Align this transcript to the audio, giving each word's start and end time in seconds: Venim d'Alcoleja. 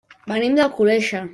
Venim 0.31 0.57
d'Alcoleja. 0.61 1.23